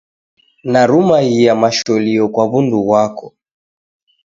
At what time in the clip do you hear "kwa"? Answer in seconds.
2.33-2.43